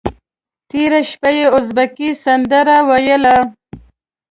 تېره 0.69 0.99
شپه 1.09 1.29
یې 1.37 1.45
ازبکي 1.57 2.09
سندره 2.23 2.75
وویله. 2.89 3.35